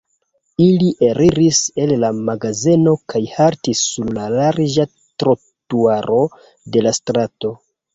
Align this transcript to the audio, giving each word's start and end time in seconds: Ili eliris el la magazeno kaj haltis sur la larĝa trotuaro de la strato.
Ili 0.67 0.87
eliris 1.07 1.59
el 1.83 1.93
la 2.05 2.09
magazeno 2.31 2.95
kaj 3.15 3.23
haltis 3.37 3.85
sur 3.93 4.13
la 4.19 4.27
larĝa 4.41 4.91
trotuaro 4.99 6.29
de 6.77 6.89
la 6.91 7.01
strato. 7.03 7.59